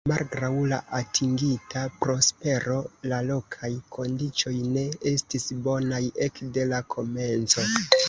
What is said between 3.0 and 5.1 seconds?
la lokaj kondiĉoj ne